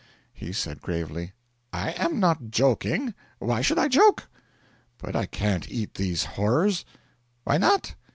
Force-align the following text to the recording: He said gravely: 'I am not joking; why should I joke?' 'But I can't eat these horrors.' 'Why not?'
He 0.33 0.51
said 0.51 0.81
gravely: 0.81 1.33
'I 1.73 1.91
am 1.91 2.19
not 2.19 2.49
joking; 2.49 3.13
why 3.37 3.61
should 3.61 3.77
I 3.77 3.87
joke?' 3.87 4.27
'But 4.97 5.15
I 5.15 5.27
can't 5.27 5.69
eat 5.69 5.93
these 5.93 6.23
horrors.' 6.25 6.85
'Why 7.43 7.59
not?' 7.59 7.93